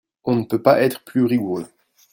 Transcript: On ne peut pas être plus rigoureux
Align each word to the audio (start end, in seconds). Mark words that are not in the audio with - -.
On 0.23 0.33
ne 0.35 0.43
peut 0.45 0.59
pas 0.63 0.81
être 0.81 1.03
plus 1.03 1.25
rigoureux 1.25 1.67